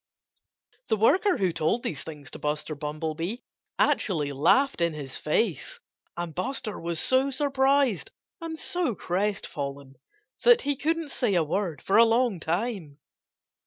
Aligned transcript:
The 0.89 0.97
worker 0.97 1.37
who 1.37 1.53
told 1.53 1.83
these 1.83 2.01
things 2.01 2.31
to 2.31 2.39
Buster 2.39 2.73
Bumblebee 2.73 3.37
actually 3.77 4.31
laughed 4.31 4.81
in 4.81 4.93
his 4.93 5.15
face. 5.15 5.79
And 6.17 6.33
Buster 6.33 6.79
was 6.79 6.99
so 6.99 7.29
surprised 7.29 8.09
and 8.41 8.57
so 8.57 8.95
crestfallen 8.95 9.97
that 10.43 10.63
he 10.63 10.75
couldn't 10.75 11.09
say 11.11 11.35
a 11.35 11.43
word 11.43 11.83
for 11.83 11.97
a 11.97 12.03
long 12.03 12.39
time. 12.39 12.97